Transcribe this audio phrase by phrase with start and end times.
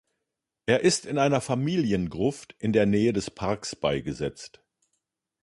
[0.65, 4.63] Er ist in einer Familiengruft in der Nähe des Parks beigesetzt.